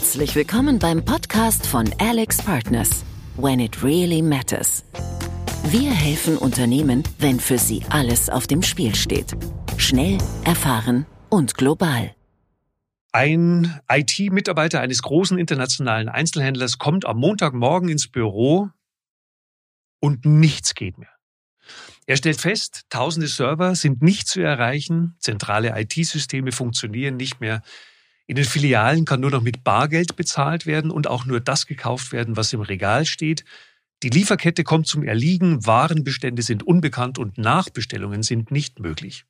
[0.00, 3.04] Herzlich willkommen beim Podcast von Alex Partners
[3.36, 4.82] When it really matters.
[5.64, 9.36] Wir helfen Unternehmen, wenn für sie alles auf dem Spiel steht.
[9.76, 10.16] Schnell,
[10.46, 12.14] erfahren und global.
[13.12, 18.70] Ein IT-Mitarbeiter eines großen internationalen Einzelhändlers kommt am Montagmorgen ins Büro
[20.00, 21.14] und nichts geht mehr.
[22.06, 27.62] Er stellt fest, tausende Server sind nicht zu erreichen, zentrale IT-Systeme funktionieren nicht mehr,
[28.30, 32.12] in den Filialen kann nur noch mit Bargeld bezahlt werden und auch nur das gekauft
[32.12, 33.44] werden, was im Regal steht.
[34.04, 39.24] Die Lieferkette kommt zum Erliegen, Warenbestände sind unbekannt und Nachbestellungen sind nicht möglich.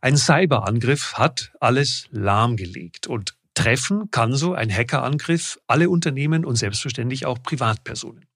[0.00, 7.26] Ein Cyberangriff hat alles lahmgelegt und treffen kann so ein Hackerangriff alle Unternehmen und selbstverständlich
[7.26, 8.26] auch Privatpersonen.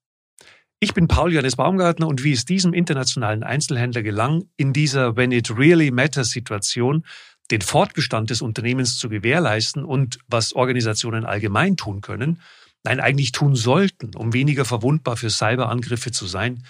[0.81, 5.31] Ich bin Paul Johannes Baumgartner und wie es diesem internationalen Einzelhändler gelang, in dieser When
[5.31, 7.05] It Really Matters Situation
[7.51, 12.41] den Fortbestand des Unternehmens zu gewährleisten und was Organisationen allgemein tun können,
[12.83, 16.63] nein, eigentlich tun sollten, um weniger verwundbar für Cyberangriffe zu sein,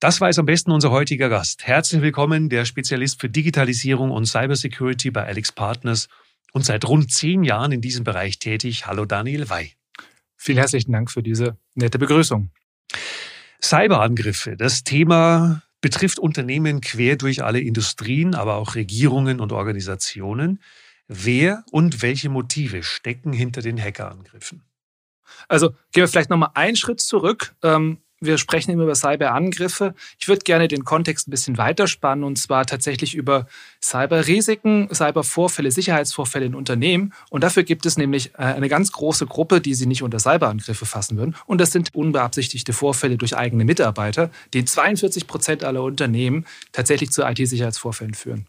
[0.00, 1.66] das weiß am besten unser heutiger Gast.
[1.66, 6.08] Herzlich willkommen, der Spezialist für Digitalisierung und Cybersecurity bei Alex Partners
[6.52, 8.86] und seit rund zehn Jahren in diesem Bereich tätig.
[8.86, 9.72] Hallo Daniel Wey.
[10.36, 12.50] Vielen herzlichen Dank für diese nette Begrüßung.
[13.62, 20.60] Cyberangriffe, das Thema betrifft Unternehmen quer durch alle Industrien, aber auch Regierungen und Organisationen.
[21.08, 24.62] Wer und welche Motive stecken hinter den Hackerangriffen?
[25.48, 27.54] Also gehen wir vielleicht nochmal einen Schritt zurück.
[27.62, 29.94] Ähm, wir sprechen immer über Cyberangriffe.
[30.18, 33.46] Ich würde gerne den Kontext ein bisschen weiterspannen und zwar tatsächlich über
[33.82, 37.14] Cyberrisiken, Cybervorfälle, Sicherheitsvorfälle in Unternehmen.
[37.30, 40.84] Und dafür gibt es nämlich äh, eine ganz große Gruppe, die Sie nicht unter Cyberangriffe
[40.84, 41.34] fassen würden.
[41.46, 47.22] Und das sind unbeabsichtigte Vorfälle durch eigene Mitarbeiter, die 42 Prozent aller Unternehmen tatsächlich zu
[47.22, 48.46] IT-Sicherheitsvorfällen führen.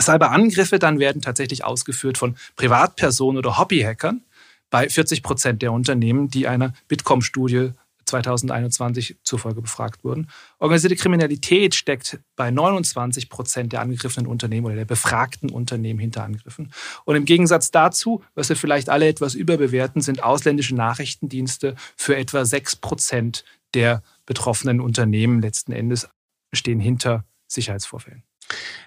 [0.00, 4.22] Cyberangriffe dann werden tatsächlich ausgeführt von Privatpersonen oder Hobbyhackern
[4.70, 7.72] bei 40 Prozent der Unternehmen, die einer Bitkom-Studie
[8.10, 10.28] 2021 zufolge befragt wurden.
[10.58, 16.72] Organisierte Kriminalität steckt bei 29 Prozent der angegriffenen Unternehmen oder der befragten Unternehmen hinter Angriffen.
[17.04, 22.44] Und im Gegensatz dazu, was wir vielleicht alle etwas überbewerten, sind ausländische Nachrichtendienste für etwa
[22.44, 23.44] 6 Prozent
[23.74, 26.08] der betroffenen Unternehmen letzten Endes
[26.52, 28.22] stehen hinter Sicherheitsvorfällen.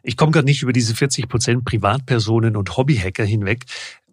[0.03, 3.65] Ich komme gerade nicht über diese 40 Prozent Privatpersonen und Hobbyhacker hinweg.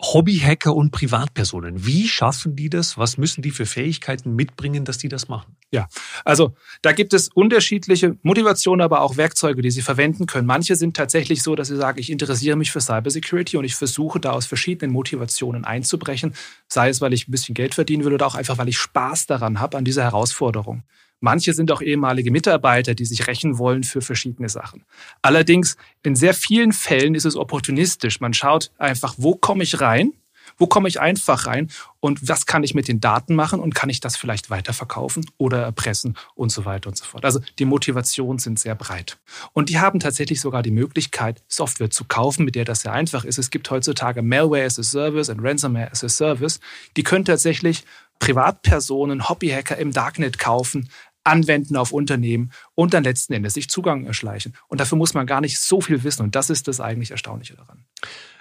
[0.03, 2.97] Hobbyhacker und Privatpersonen, wie schaffen die das?
[2.97, 5.57] Was müssen die für Fähigkeiten mitbringen, dass die das machen?
[5.71, 5.89] Ja,
[6.25, 10.47] also da gibt es unterschiedliche Motivationen, aber auch Werkzeuge, die sie verwenden können.
[10.47, 14.21] Manche sind tatsächlich so, dass sie sagen, ich interessiere mich für Cybersecurity und ich versuche
[14.21, 16.35] da aus verschiedenen Motivationen einzubrechen,
[16.67, 19.27] sei es, weil ich ein bisschen Geld verdienen will oder auch einfach, weil ich Spaß
[19.27, 20.83] daran habe, an dieser Herausforderung.
[21.21, 24.85] Manche sind auch ehemalige Mitarbeiter, die sich rächen wollen für verschiedene Sachen.
[25.23, 28.21] Allerdings, in sehr vielen Fällen ist es opportunistisch.
[28.21, 30.15] Man schaut einfach, wo komme ich rein?
[30.57, 31.71] Wo komme ich einfach rein?
[32.01, 33.61] Und was kann ich mit den Daten machen?
[33.61, 37.25] Und kann ich das vielleicht weiterverkaufen oder erpressen und so weiter und so fort?
[37.25, 39.19] Also die Motivationen sind sehr breit.
[39.53, 43.25] Und die haben tatsächlich sogar die Möglichkeit, Software zu kaufen, mit der das sehr einfach
[43.25, 43.39] ist.
[43.39, 46.61] Es gibt heutzutage Malware as a Service und Ransomware as a Service.
[46.97, 47.85] Die können tatsächlich
[48.19, 50.91] Privatpersonen, Hobbyhacker im Darknet kaufen,
[51.25, 54.55] anwenden auf Unternehmen und dann letzten Endes sich Zugang erschleichen.
[54.69, 56.23] Und dafür muss man gar nicht so viel wissen.
[56.23, 57.85] Und das ist das eigentlich Erstaunliche daran.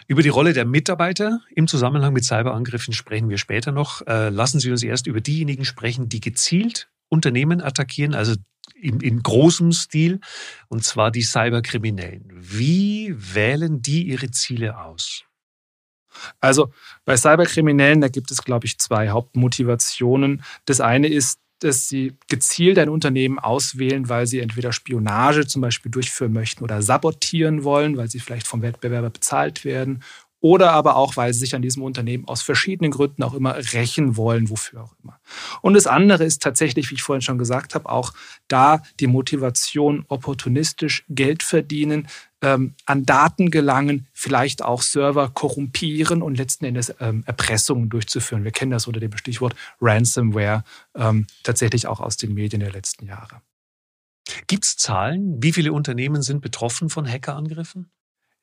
[0.07, 4.05] Über die Rolle der Mitarbeiter im Zusammenhang mit Cyberangriffen sprechen wir später noch.
[4.07, 8.35] Äh, lassen Sie uns erst über diejenigen sprechen, die gezielt Unternehmen attackieren, also
[8.75, 10.19] in, in großem Stil,
[10.67, 12.25] und zwar die Cyberkriminellen.
[12.31, 15.25] Wie wählen die ihre Ziele aus?
[16.39, 16.71] Also
[17.05, 20.43] bei Cyberkriminellen, da gibt es, glaube ich, zwei Hauptmotivationen.
[20.65, 25.91] Das eine ist dass sie gezielt ein Unternehmen auswählen, weil sie entweder Spionage zum Beispiel
[25.91, 30.01] durchführen möchten oder sabotieren wollen, weil sie vielleicht vom Wettbewerber bezahlt werden
[30.41, 34.15] oder aber auch, weil sie sich an diesem Unternehmen aus verschiedenen Gründen auch immer rächen
[34.15, 35.19] wollen, wofür auch immer.
[35.61, 38.13] Und das andere ist tatsächlich, wie ich vorhin schon gesagt habe, auch
[38.47, 42.07] da die Motivation, opportunistisch Geld verdienen,
[42.41, 48.45] ähm, an Daten gelangen, vielleicht auch Server korrumpieren und letzten Endes ähm, Erpressungen durchzuführen.
[48.45, 50.63] Wir kennen das unter dem Stichwort Ransomware
[50.95, 53.41] ähm, tatsächlich auch aus den Medien der letzten Jahre.
[54.47, 55.41] Gibt es Zahlen?
[55.41, 57.89] Wie viele Unternehmen sind betroffen von Hackerangriffen?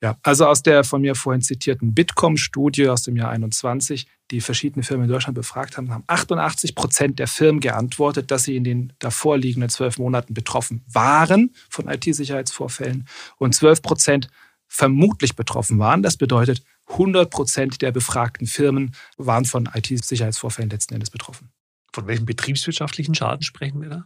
[0.01, 4.83] Ja, also aus der von mir vorhin zitierten Bitkom-Studie aus dem Jahr 21, die verschiedene
[4.83, 8.93] Firmen in Deutschland befragt haben, haben 88 Prozent der Firmen geantwortet, dass sie in den
[8.99, 13.07] davorliegenden zwölf Monaten betroffen waren von IT-Sicherheitsvorfällen
[13.37, 14.27] und 12 Prozent
[14.67, 16.03] vermutlich betroffen waren.
[16.03, 21.49] Das bedeutet, 100 Prozent der befragten Firmen waren von IT-Sicherheitsvorfällen letzten Endes betroffen.
[21.97, 24.05] Von welchem betriebswirtschaftlichen Schaden sprechen wir da?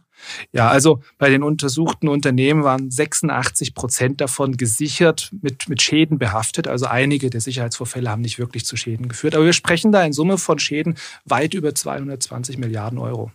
[0.50, 6.68] Ja, also bei den untersuchten Unternehmen waren 86 Prozent davon gesichert mit, mit Schäden behaftet.
[6.68, 9.34] Also einige der Sicherheitsvorfälle haben nicht wirklich zu Schäden geführt.
[9.34, 10.96] Aber wir sprechen da in Summe von Schäden
[11.26, 13.30] weit über 220 Milliarden Euro.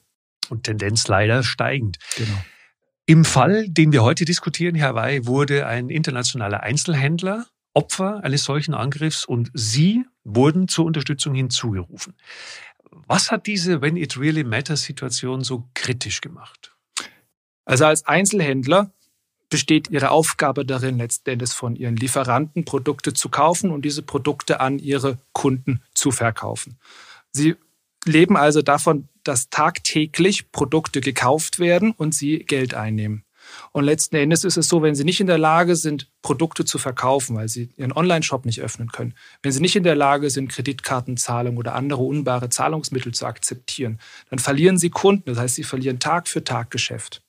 [0.49, 1.99] Und Tendenz leider steigend.
[2.15, 2.43] Genau.
[3.05, 7.45] Im Fall, den wir heute diskutieren, Herr Wey, wurde ein internationaler Einzelhändler
[7.75, 12.15] Opfer eines solchen Angriffs und Sie wurden zur Unterstützung hinzugerufen.
[12.91, 16.75] Was hat diese When It Really Matters Situation so kritisch gemacht?
[17.65, 18.91] Also als Einzelhändler
[19.49, 24.59] besteht Ihre Aufgabe darin, letzten Endes von Ihren Lieferanten Produkte zu kaufen und diese Produkte
[24.59, 26.77] an Ihre Kunden zu verkaufen.
[27.31, 27.55] Sie
[28.05, 33.23] leben also davon, dass tagtäglich Produkte gekauft werden und Sie Geld einnehmen.
[33.71, 36.77] Und letzten Endes ist es so, wenn Sie nicht in der Lage sind, Produkte zu
[36.77, 39.13] verkaufen, weil Sie Ihren Online-Shop nicht öffnen können,
[39.43, 43.99] wenn Sie nicht in der Lage sind, Kreditkartenzahlung oder andere unbare Zahlungsmittel zu akzeptieren,
[44.29, 45.25] dann verlieren Sie Kunden.
[45.25, 47.21] Das heißt, Sie verlieren Tag für Tag Geschäft.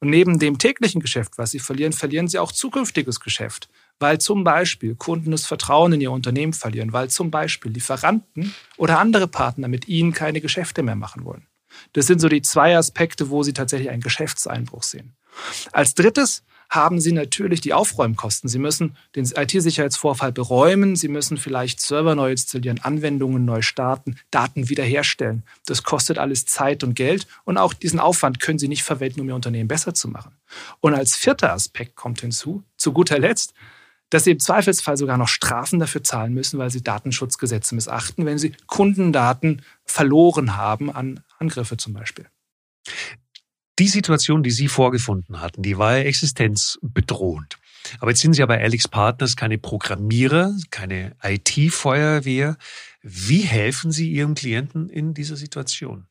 [0.00, 3.68] Und neben dem täglichen Geschäft, was Sie verlieren, verlieren Sie auch zukünftiges Geschäft,
[3.98, 9.00] weil zum Beispiel Kunden das Vertrauen in Ihr Unternehmen verlieren, weil zum Beispiel Lieferanten oder
[9.00, 11.46] andere Partner mit Ihnen keine Geschäfte mehr machen wollen.
[11.92, 15.14] Das sind so die zwei Aspekte, wo Sie tatsächlich einen Geschäftseinbruch sehen.
[15.72, 18.48] Als drittes haben Sie natürlich die Aufräumkosten.
[18.48, 24.68] Sie müssen den IT-Sicherheitsvorfall beräumen, Sie müssen vielleicht Server neu installieren, Anwendungen neu starten, Daten
[24.68, 25.44] wiederherstellen.
[25.66, 29.28] Das kostet alles Zeit und Geld und auch diesen Aufwand können Sie nicht verwenden, um
[29.28, 30.32] Ihr Unternehmen besser zu machen.
[30.80, 33.54] Und als vierter Aspekt kommt hinzu, zu guter Letzt,
[34.10, 38.38] dass Sie im Zweifelsfall sogar noch Strafen dafür zahlen müssen, weil Sie Datenschutzgesetze missachten, wenn
[38.38, 42.26] Sie Kundendaten verloren haben an Angriffe zum Beispiel.
[43.78, 47.58] Die Situation, die Sie vorgefunden hatten, die war ja existenzbedrohend.
[48.00, 52.56] Aber jetzt sind Sie ja bei Alex Partners keine Programmierer, keine IT-Feuerwehr.
[53.02, 56.06] Wie helfen Sie Ihrem Klienten in dieser Situation?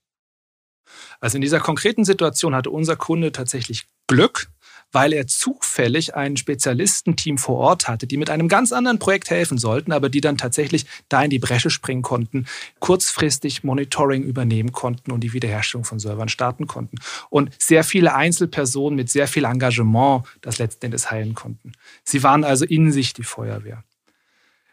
[1.20, 4.50] Also in dieser konkreten Situation hatte unser Kunde tatsächlich Glück,
[4.92, 9.58] weil er zufällig ein Spezialistenteam vor Ort hatte, die mit einem ganz anderen Projekt helfen
[9.58, 12.46] sollten, aber die dann tatsächlich da in die Bresche springen konnten,
[12.80, 16.98] kurzfristig Monitoring übernehmen konnten und die Wiederherstellung von Servern starten konnten.
[17.30, 21.74] Und sehr viele Einzelpersonen mit sehr viel Engagement das letzten Endes heilen konnten.
[22.04, 23.84] Sie waren also in sich die Feuerwehr.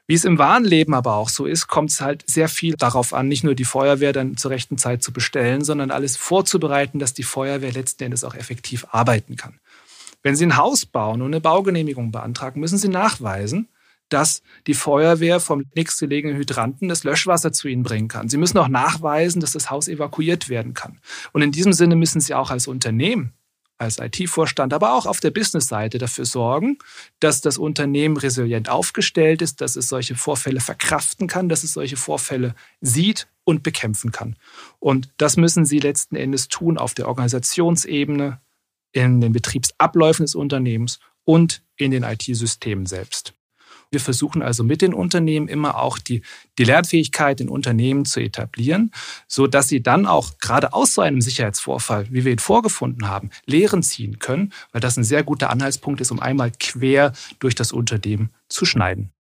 [0.07, 3.15] Wie es im wahren Leben aber auch so ist, kommt es halt sehr viel darauf
[3.15, 7.15] an, nicht nur die Feuerwehr dann zur rechten Zeit zu bestellen, sondern alles vorzubereiten, dass
[7.15, 9.59] die Feuerwehr letzten Endes auch effektiv arbeiten kann.
[10.25, 13.69] Wenn Sie ein Haus bauen und eine Baugenehmigung beantragen, müssen Sie nachweisen,
[14.09, 18.29] dass die Feuerwehr vom nächstgelegenen Hydranten das Löschwasser zu Ihnen bringen kann.
[18.29, 20.99] Sie müssen auch nachweisen, dass das Haus evakuiert werden kann.
[21.33, 23.35] Und in diesem Sinne müssen Sie auch als Unternehmen,
[23.77, 26.79] als IT-Vorstand, aber auch auf der Business-Seite dafür sorgen,
[27.21, 31.97] dass das Unternehmen resilient aufgestellt ist, dass es solche Vorfälle verkraften kann, dass es solche
[31.97, 34.37] Vorfälle sieht und bekämpfen kann.
[34.79, 38.41] Und das müssen Sie letzten Endes tun auf der Organisationsebene,
[38.95, 43.35] in den Betriebsabläufen des Unternehmens und in den IT-Systemen selbst.
[43.91, 46.23] Wir versuchen also mit den Unternehmen immer auch die,
[46.59, 48.91] die Lernfähigkeit in Unternehmen zu etablieren,
[49.29, 53.31] so dass sie dann auch gerade aus so einem Sicherheitsvorfall, wie wir ihn vorgefunden haben,
[53.47, 57.73] Lehren ziehen können, weil das ein sehr guter Anhaltspunkt ist, um einmal quer durch das
[57.73, 59.13] Unternehmen zu schneiden.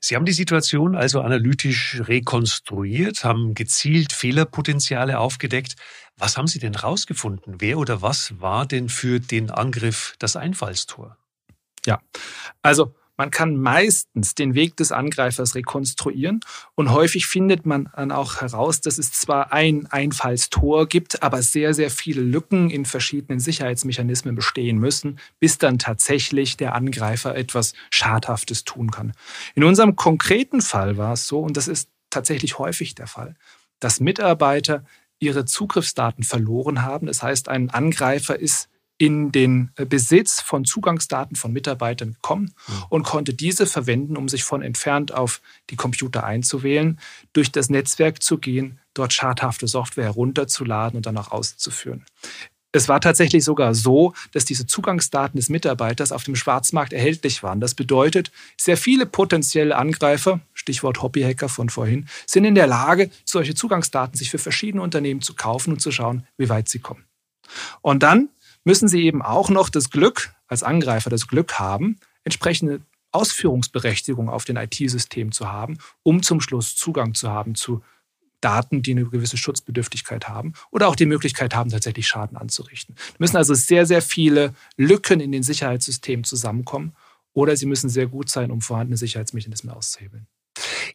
[0.00, 5.76] Sie haben die Situation also analytisch rekonstruiert, haben gezielt Fehlerpotenziale aufgedeckt.
[6.16, 7.56] Was haben Sie denn rausgefunden?
[7.58, 11.16] Wer oder was war denn für den Angriff das Einfallstor?
[11.84, 12.00] Ja,
[12.62, 16.40] also man kann meistens den Weg des Angreifers rekonstruieren
[16.74, 21.74] und häufig findet man dann auch heraus, dass es zwar ein Einfallstor gibt, aber sehr,
[21.74, 28.64] sehr viele Lücken in verschiedenen Sicherheitsmechanismen bestehen müssen, bis dann tatsächlich der Angreifer etwas Schadhaftes
[28.64, 29.12] tun kann.
[29.54, 33.34] In unserem konkreten Fall war es so, und das ist tatsächlich häufig der Fall,
[33.80, 34.84] dass Mitarbeiter
[35.18, 37.06] ihre Zugriffsdaten verloren haben.
[37.06, 42.74] Das heißt, ein Angreifer ist in den äh, Besitz von Zugangsdaten von Mitarbeitern gekommen mhm.
[42.88, 46.98] und konnte diese verwenden, um sich von entfernt auf die Computer einzuwählen,
[47.32, 52.04] durch das Netzwerk zu gehen, dort schadhafte Software herunterzuladen und dann auch auszuführen.
[52.72, 57.58] Es war tatsächlich sogar so, dass diese Zugangsdaten des Mitarbeiters auf dem Schwarzmarkt erhältlich waren.
[57.58, 63.54] Das bedeutet, sehr viele potenzielle Angreifer, Stichwort Hobbyhacker von vorhin, sind in der Lage, solche
[63.54, 67.04] Zugangsdaten sich für verschiedene Unternehmen zu kaufen und zu schauen, wie weit sie kommen.
[67.80, 68.28] Und dann
[68.66, 72.80] müssen sie eben auch noch das Glück, als Angreifer das Glück haben, entsprechende
[73.12, 77.82] Ausführungsberechtigung auf den IT-System zu haben, um zum Schluss Zugang zu haben zu
[78.40, 82.96] Daten, die eine gewisse Schutzbedürftigkeit haben oder auch die Möglichkeit haben, tatsächlich Schaden anzurichten.
[82.96, 86.94] Da müssen also sehr, sehr viele Lücken in den Sicherheitssystemen zusammenkommen
[87.32, 90.26] oder sie müssen sehr gut sein, um vorhandene Sicherheitsmechanismen auszuhebeln.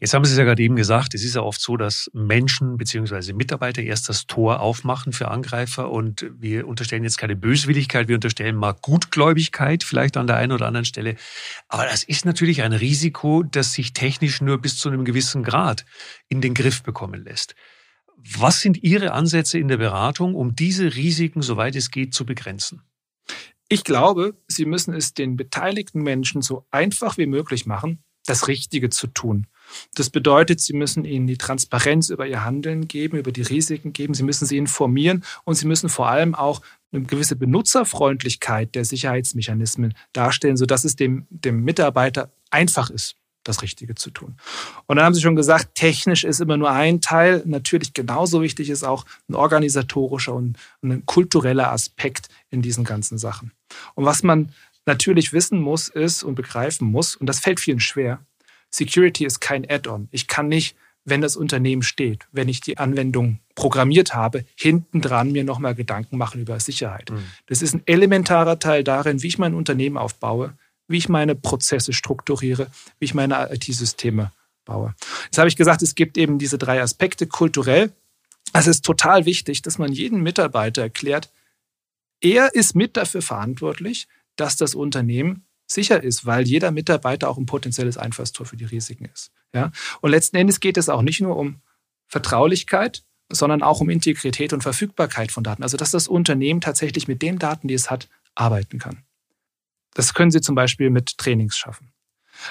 [0.01, 2.75] Jetzt haben Sie es ja gerade eben gesagt, es ist ja oft so, dass Menschen
[2.77, 3.34] bzw.
[3.34, 8.55] Mitarbeiter erst das Tor aufmachen für Angreifer und wir unterstellen jetzt keine Böswilligkeit, wir unterstellen
[8.55, 11.17] mal Gutgläubigkeit vielleicht an der einen oder anderen Stelle.
[11.67, 15.86] Aber das ist natürlich ein Risiko, das sich technisch nur bis zu einem gewissen Grad
[16.29, 17.53] in den Griff bekommen lässt.
[18.17, 22.81] Was sind Ihre Ansätze in der Beratung, um diese Risiken, soweit es geht, zu begrenzen?
[23.70, 28.89] Ich glaube, Sie müssen es den beteiligten Menschen so einfach wie möglich machen, das Richtige
[28.89, 29.46] zu tun.
[29.96, 34.13] Das bedeutet, Sie müssen ihnen die Transparenz über ihr Handeln geben, über die Risiken geben,
[34.13, 36.62] Sie müssen sie informieren und Sie müssen vor allem auch
[36.92, 43.96] eine gewisse Benutzerfreundlichkeit der Sicherheitsmechanismen darstellen, sodass es dem, dem Mitarbeiter einfach ist, das Richtige
[43.96, 44.36] zu tun.
[44.88, 47.44] Und dann haben Sie schon gesagt, technisch ist immer nur ein Teil.
[47.46, 53.51] Natürlich genauso wichtig ist auch ein organisatorischer und ein kultureller Aspekt in diesen ganzen Sachen.
[53.96, 54.51] Und was man
[54.86, 58.20] natürlich wissen muss, ist und begreifen muss, und das fällt vielen schwer,
[58.72, 60.08] Security ist kein Add-on.
[60.12, 65.32] Ich kann nicht, wenn das Unternehmen steht, wenn ich die Anwendung programmiert habe, hinten dran
[65.32, 67.10] mir nochmal Gedanken machen über Sicherheit.
[67.10, 67.24] Mhm.
[67.48, 70.54] Das ist ein elementarer Teil darin, wie ich mein Unternehmen aufbaue,
[70.88, 72.68] wie ich meine Prozesse strukturiere,
[73.00, 74.32] wie ich meine IT-Systeme
[74.66, 74.96] baue.
[75.25, 77.92] Jetzt habe ich gesagt, es gibt eben diese drei Aspekte kulturell.
[78.54, 81.32] Es ist total wichtig, dass man jeden Mitarbeiter erklärt,
[82.22, 87.46] er ist mit dafür verantwortlich, dass das Unternehmen sicher ist, weil jeder Mitarbeiter auch ein
[87.46, 89.32] potenzielles Einfallstor für die Risiken ist.
[89.54, 89.72] Ja?
[90.01, 91.62] Und letzten Endes geht es auch nicht nur um
[92.08, 95.63] Vertraulichkeit, sondern auch um Integrität und Verfügbarkeit von Daten.
[95.63, 99.04] Also dass das Unternehmen tatsächlich mit den Daten, die es hat, arbeiten kann.
[99.94, 101.92] Das können Sie zum Beispiel mit Trainings schaffen.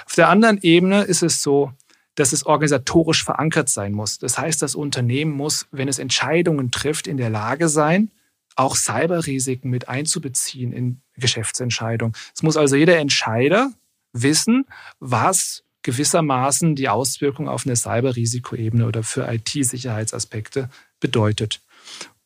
[0.07, 1.73] Auf der anderen Ebene ist es so,
[2.15, 4.19] dass es organisatorisch verankert sein muss.
[4.19, 8.11] Das heißt, das Unternehmen muss, wenn es Entscheidungen trifft, in der Lage sein,
[8.57, 12.14] auch Cyberrisiken mit einzubeziehen in Geschäftsentscheidungen.
[12.35, 13.73] Es muss also jeder Entscheider
[14.12, 14.66] wissen,
[14.99, 20.69] was gewissermaßen die Auswirkung auf eine Cyberrisikoebene oder für IT-Sicherheitsaspekte
[21.00, 21.61] bedeutet.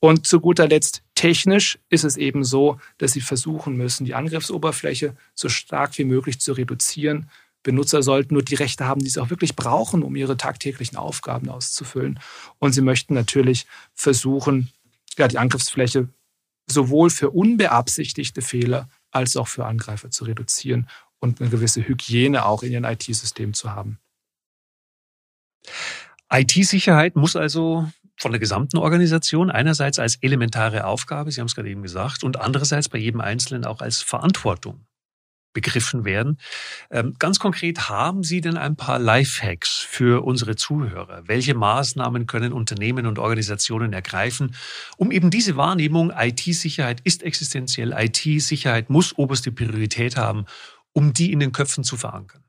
[0.00, 5.16] Und zu guter Letzt, technisch ist es eben so, dass Sie versuchen müssen, die Angriffsoberfläche
[5.34, 7.30] so stark wie möglich zu reduzieren.
[7.62, 11.48] Benutzer sollten nur die Rechte haben, die sie auch wirklich brauchen, um ihre tagtäglichen Aufgaben
[11.48, 12.20] auszufüllen.
[12.58, 14.70] Und sie möchten natürlich versuchen,
[15.18, 16.08] ja, die Angriffsfläche
[16.66, 20.88] sowohl für unbeabsichtigte Fehler als auch für Angreifer zu reduzieren
[21.20, 23.98] und eine gewisse Hygiene auch in ihren IT-Systemen zu haben.
[26.32, 31.70] IT-Sicherheit muss also von der gesamten Organisation einerseits als elementare Aufgabe, Sie haben es gerade
[31.70, 34.86] eben gesagt, und andererseits bei jedem Einzelnen auch als Verantwortung
[35.54, 36.38] begriffen werden.
[36.90, 41.22] Ähm, ganz konkret, haben Sie denn ein paar Lifehacks für unsere Zuhörer?
[41.26, 44.54] Welche Maßnahmen können Unternehmen und Organisationen ergreifen,
[44.98, 50.44] um eben diese Wahrnehmung, IT-Sicherheit ist existenziell, IT-Sicherheit muss oberste Priorität haben,
[50.92, 52.44] um die in den Köpfen zu verankern?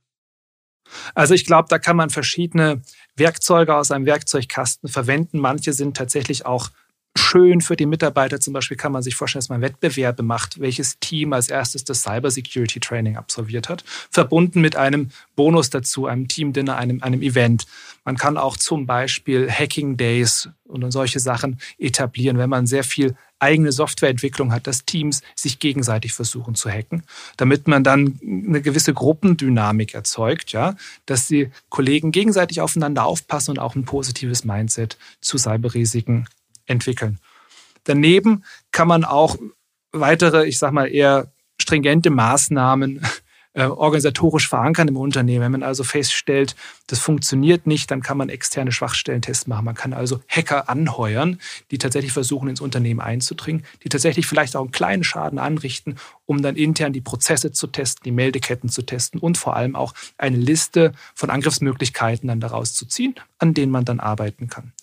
[1.13, 2.81] Also ich glaube, da kann man verschiedene
[3.15, 5.39] Werkzeuge aus einem Werkzeugkasten verwenden.
[5.39, 6.69] Manche sind tatsächlich auch
[7.17, 8.39] schön für die Mitarbeiter.
[8.39, 12.01] Zum Beispiel kann man sich vorstellen, dass man Wettbewerbe macht, welches Team als erstes das
[12.01, 17.65] Cyber Security Training absolviert hat, verbunden mit einem Bonus dazu, einem Team-Dinner, einem, einem Event.
[18.03, 23.15] Man kann auch zum Beispiel Hacking Days und solche Sachen etablieren, wenn man sehr viel
[23.39, 27.03] eigene Softwareentwicklung hat, dass Teams sich gegenseitig versuchen zu hacken,
[27.37, 33.59] damit man dann eine gewisse Gruppendynamik erzeugt, ja, dass die Kollegen gegenseitig aufeinander aufpassen und
[33.59, 36.27] auch ein positives Mindset zu Cyberrisiken
[36.65, 37.19] entwickeln.
[37.83, 39.37] Daneben kann man auch
[39.91, 43.01] weitere, ich sag mal eher stringente Maßnahmen
[43.55, 45.41] äh, organisatorisch verankern im Unternehmen.
[45.41, 46.55] Wenn man also feststellt,
[46.87, 49.65] das funktioniert nicht, dann kann man externe Schwachstellentests machen.
[49.65, 51.39] Man kann also Hacker anheuern,
[51.71, 55.95] die tatsächlich versuchen, ins Unternehmen einzudringen, die tatsächlich vielleicht auch einen kleinen Schaden anrichten,
[56.25, 59.93] um dann intern die Prozesse zu testen, die Meldeketten zu testen und vor allem auch
[60.17, 64.73] eine Liste von Angriffsmöglichkeiten dann daraus zu ziehen, an denen man dann arbeiten kann.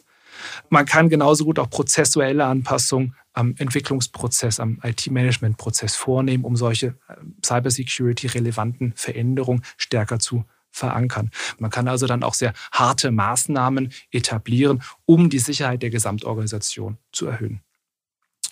[0.70, 7.14] Man kann genauso gut auch prozessuelle Anpassungen am Entwicklungsprozess, am IT-Management-Prozess vornehmen, um solche äh,
[7.44, 11.30] Cybersecurity-relevanten Veränderungen stärker zu verankern.
[11.58, 17.26] Man kann also dann auch sehr harte Maßnahmen etablieren, um die Sicherheit der Gesamtorganisation zu
[17.26, 17.60] erhöhen.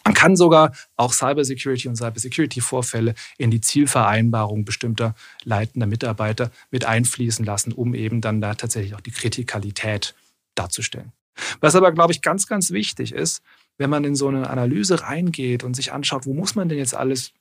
[0.04, 7.44] Man kann sogar auch Cybersecurity und Cybersecurity-Vorfälle in die Zielvereinbarung bestimmter leitender Mitarbeiter mit einfließen
[7.44, 10.14] lassen, um eben dann da tatsächlich auch die Kritikalität
[10.54, 11.12] darzustellen.
[11.60, 13.42] Was aber, glaube ich, ganz, ganz wichtig ist,
[13.78, 16.94] wenn man in so eine Analyse reingeht und sich anschaut, wo muss man denn jetzt
[16.94, 17.32] alles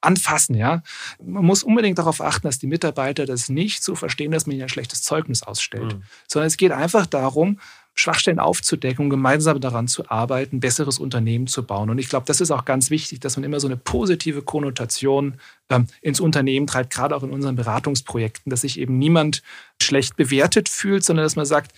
[0.00, 0.82] anfassen, ja.
[1.22, 4.62] Man muss unbedingt darauf achten, dass die Mitarbeiter das nicht so verstehen, dass man ihnen
[4.62, 6.02] ein schlechtes Zeugnis ausstellt, mhm.
[6.26, 7.58] sondern es geht einfach darum,
[7.94, 11.90] Schwachstellen aufzudecken und gemeinsam daran zu arbeiten, ein besseres Unternehmen zu bauen.
[11.90, 15.34] Und ich glaube, das ist auch ganz wichtig, dass man immer so eine positive Konnotation
[15.68, 19.42] ähm, ins Unternehmen treibt, gerade auch in unseren Beratungsprojekten, dass sich eben niemand
[19.82, 21.72] schlecht bewertet fühlt, sondern dass man sagt,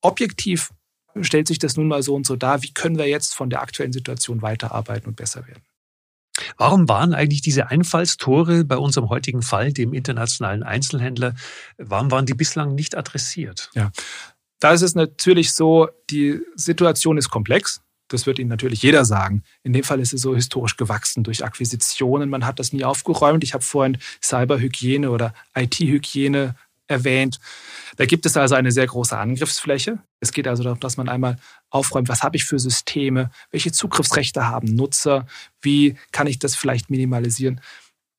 [0.00, 0.70] objektiv
[1.22, 3.62] stellt sich das nun mal so und so dar, wie können wir jetzt von der
[3.62, 5.62] aktuellen Situation weiterarbeiten und besser werden.
[6.58, 11.34] Warum waren eigentlich diese Einfallstore bei unserem heutigen Fall, dem internationalen Einzelhändler,
[11.78, 13.70] warum waren die bislang nicht adressiert?
[13.74, 13.90] Ja,
[14.60, 17.80] da ist es natürlich so, die Situation ist komplex.
[18.08, 19.42] Das wird Ihnen natürlich jeder sagen.
[19.64, 22.30] In dem Fall ist es so historisch gewachsen durch Akquisitionen.
[22.30, 23.42] Man hat das nie aufgeräumt.
[23.42, 26.54] Ich habe vorhin Cyberhygiene oder IT-Hygiene
[26.88, 27.38] erwähnt.
[27.96, 29.98] Da gibt es also eine sehr große Angriffsfläche.
[30.20, 31.38] Es geht also darum, dass man einmal
[31.70, 35.26] aufräumt, was habe ich für Systeme, welche Zugriffsrechte haben Nutzer,
[35.60, 37.60] wie kann ich das vielleicht minimalisieren.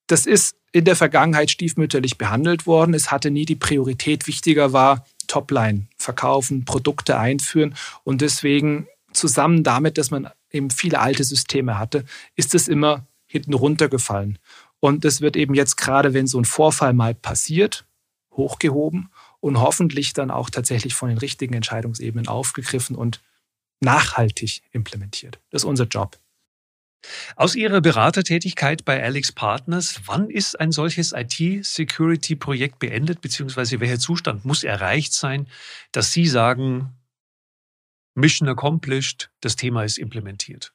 [0.08, 2.94] Das ist in der Vergangenheit stiefmütterlich behandelt worden.
[2.94, 4.28] Es hatte nie die Priorität.
[4.28, 7.76] Wichtiger war, Topline verkaufen, Produkte einführen.
[8.04, 12.06] Und deswegen zusammen damit, dass man eben viele alte Systeme hatte,
[12.36, 14.40] ist es immer hinten runtergefallen.
[14.80, 17.87] Und es wird eben jetzt gerade, wenn so ein Vorfall mal passiert,
[18.38, 23.22] hochgehoben und hoffentlich dann auch tatsächlich von den richtigen Entscheidungsebenen aufgegriffen und
[23.79, 25.39] nachhaltig implementiert.
[25.50, 26.20] Das ist unser Job.
[27.36, 34.46] Aus Ihrer Beratertätigkeit bei Alex Partners, wann ist ein solches IT-Security-Projekt beendet, beziehungsweise welcher Zustand
[34.46, 35.48] muss erreicht sein,
[35.91, 36.94] dass Sie sagen,
[38.15, 40.74] Mission accomplished, das Thema ist implementiert?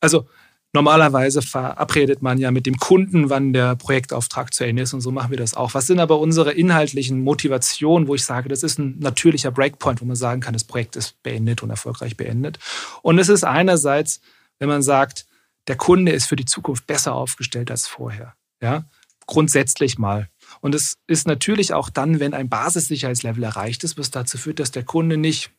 [0.00, 0.28] Also
[0.72, 5.10] Normalerweise verabredet man ja mit dem Kunden, wann der Projektauftrag zu Ende ist und so
[5.10, 5.74] machen wir das auch.
[5.74, 10.04] Was sind aber unsere inhaltlichen Motivationen, wo ich sage, das ist ein natürlicher Breakpoint, wo
[10.04, 12.58] man sagen kann, das Projekt ist beendet und erfolgreich beendet.
[13.02, 14.20] Und es ist einerseits
[14.60, 15.26] wenn man sagt,
[15.66, 18.36] der Kunde ist für die Zukunft besser aufgestellt als vorher.
[18.62, 18.84] Ja,
[19.26, 20.28] grundsätzlich mal.
[20.60, 24.70] Und es ist natürlich auch dann, wenn ein Basissicherheitslevel erreicht ist, was dazu führt, dass
[24.70, 25.50] der Kunde nicht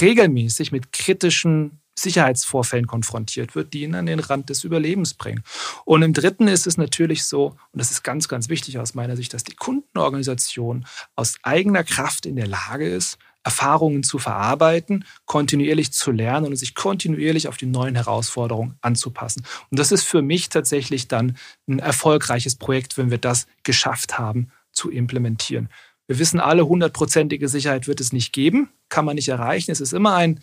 [0.00, 5.42] regelmäßig mit kritischen Sicherheitsvorfällen konfrontiert wird, die ihn an den Rand des Überlebens bringen.
[5.84, 9.16] Und im dritten ist es natürlich so, und das ist ganz, ganz wichtig aus meiner
[9.16, 15.92] Sicht, dass die Kundenorganisation aus eigener Kraft in der Lage ist, Erfahrungen zu verarbeiten, kontinuierlich
[15.92, 19.44] zu lernen und sich kontinuierlich auf die neuen Herausforderungen anzupassen.
[19.70, 21.36] Und das ist für mich tatsächlich dann
[21.68, 25.68] ein erfolgreiches Projekt, wenn wir das geschafft haben zu implementieren.
[26.08, 29.70] Wir wissen alle, hundertprozentige Sicherheit wird es nicht geben, kann man nicht erreichen.
[29.70, 30.40] Es ist immer ein,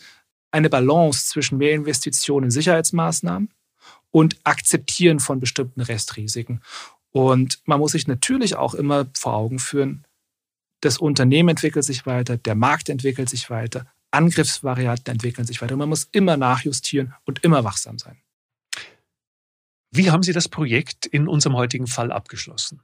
[0.53, 3.49] eine Balance zwischen mehr Investitionen in Sicherheitsmaßnahmen
[4.11, 6.61] und Akzeptieren von bestimmten Restrisiken.
[7.11, 10.05] Und man muss sich natürlich auch immer vor Augen führen,
[10.81, 15.75] das Unternehmen entwickelt sich weiter, der Markt entwickelt sich weiter, Angriffsvarianten entwickeln sich weiter.
[15.75, 18.17] Man muss immer nachjustieren und immer wachsam sein.
[19.91, 22.81] Wie haben Sie das Projekt in unserem heutigen Fall abgeschlossen?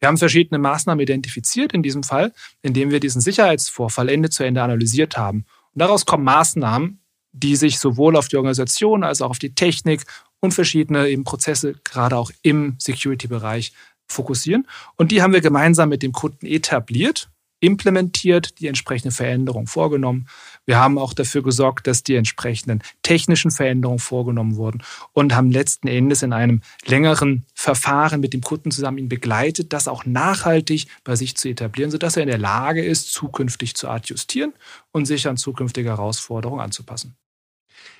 [0.00, 2.32] Wir haben verschiedene Maßnahmen identifiziert in diesem Fall,
[2.62, 5.44] indem wir diesen Sicherheitsvorfall Ende zu Ende analysiert haben.
[5.78, 6.98] Und daraus kommen Maßnahmen,
[7.30, 10.02] die sich sowohl auf die Organisation als auch auf die Technik
[10.40, 13.72] und verschiedene eben Prozesse, gerade auch im Security-Bereich,
[14.08, 14.66] fokussieren.
[14.96, 17.30] Und die haben wir gemeinsam mit dem Kunden etabliert,
[17.60, 20.28] implementiert, die entsprechende Veränderung vorgenommen.
[20.66, 25.88] Wir haben auch dafür gesorgt, dass die entsprechenden technischen Veränderungen vorgenommen wurden und haben letzten
[25.88, 31.16] Endes in einem längeren Verfahren mit dem Kunden zusammen ihn begleitet, das auch nachhaltig bei
[31.16, 34.52] sich zu etablieren, sodass er in der Lage ist, zukünftig zu adjustieren
[34.92, 37.16] und sich an zukünftige Herausforderungen anzupassen.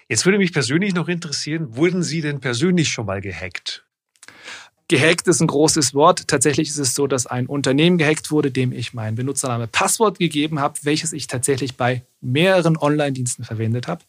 [0.08, 3.87] Jetzt würde mich persönlich noch interessieren, wurden Sie denn persönlich schon mal gehackt?
[4.88, 6.28] Gehackt ist ein großes Wort.
[6.28, 10.60] Tatsächlich ist es so, dass ein Unternehmen gehackt wurde, dem ich mein Benutzername Passwort gegeben
[10.60, 14.02] habe, welches ich tatsächlich bei mehreren Online-Diensten verwendet habe.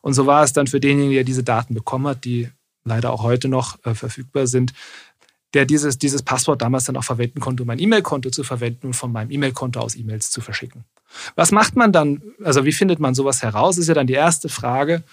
[0.00, 2.48] Und so war es dann für denjenigen, der diese Daten bekommen hat, die
[2.84, 4.74] leider auch heute noch äh, verfügbar sind,
[5.54, 8.94] der dieses, dieses Passwort damals dann auch verwenden konnte, um mein E-Mail-Konto zu verwenden und
[8.94, 10.84] von meinem E-Mail-Konto aus E-Mails zu verschicken.
[11.36, 12.22] Was macht man dann?
[12.42, 13.78] Also wie findet man sowas heraus?
[13.78, 15.04] Ist ja dann die erste Frage.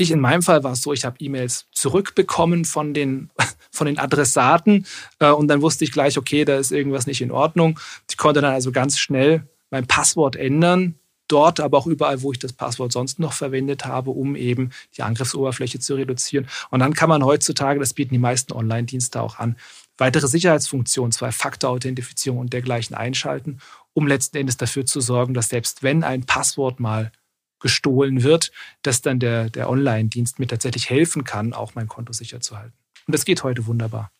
[0.00, 3.30] Ich in meinem Fall war es so, ich habe E-Mails zurückbekommen von den
[3.70, 4.86] von den Adressaten
[5.18, 7.78] äh, und dann wusste ich gleich, okay, da ist irgendwas nicht in Ordnung.
[8.08, 10.94] Ich konnte dann also ganz schnell mein Passwort ändern,
[11.28, 15.02] dort, aber auch überall, wo ich das Passwort sonst noch verwendet habe, um eben die
[15.02, 16.48] Angriffsoberfläche zu reduzieren.
[16.70, 19.56] Und dann kann man heutzutage, das bieten die meisten Online-Dienste auch an,
[19.98, 23.58] weitere Sicherheitsfunktionen, Zwei-Faktor-Authentifizierung und dergleichen einschalten,
[23.92, 27.12] um letzten Endes dafür zu sorgen, dass selbst wenn ein Passwort mal
[27.60, 28.50] gestohlen wird,
[28.82, 32.74] dass dann der, der Online-Dienst mir tatsächlich helfen kann, auch mein Konto sicher zu halten.
[33.06, 34.10] Und das geht heute wunderbar.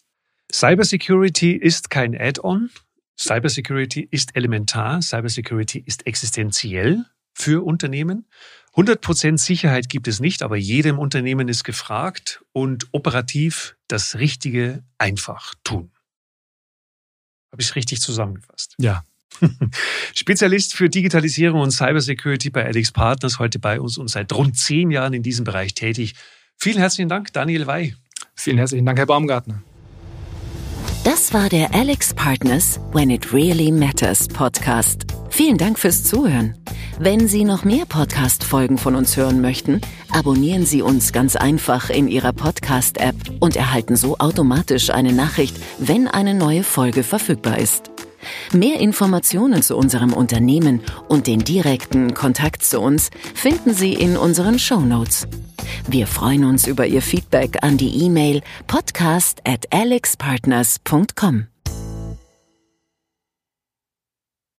[0.52, 2.70] Cybersecurity ist kein Add-on.
[3.18, 5.02] Cybersecurity ist elementar.
[5.02, 8.26] Cybersecurity ist existenziell für Unternehmen.
[8.74, 15.54] 100% Sicherheit gibt es nicht, aber jedem Unternehmen ist gefragt und operativ das Richtige einfach
[15.64, 15.90] tun.
[17.52, 18.76] Habe ich es richtig zusammengefasst?
[18.78, 19.02] Ja,
[20.14, 24.90] Spezialist für Digitalisierung und Cybersecurity bei Alex Partners, heute bei uns und seit rund zehn
[24.90, 26.14] Jahren in diesem Bereich tätig.
[26.56, 27.94] Vielen herzlichen Dank, Daniel Wey.
[28.34, 29.62] Vielen herzlichen Dank, Herr Baumgartner.
[31.04, 35.06] Das war der Alex Partners When It Really Matters Podcast.
[35.30, 36.58] Vielen Dank fürs Zuhören.
[36.98, 42.08] Wenn Sie noch mehr Podcast-Folgen von uns hören möchten, abonnieren Sie uns ganz einfach in
[42.08, 47.89] Ihrer Podcast-App und erhalten so automatisch eine Nachricht, wenn eine neue Folge verfügbar ist.
[48.52, 54.58] Mehr Informationen zu unserem Unternehmen und den direkten Kontakt zu uns finden Sie in unseren
[54.58, 55.26] Show Notes.
[55.88, 61.49] Wir freuen uns über Ihr Feedback an die E-Mail podcast at alexpartners.com.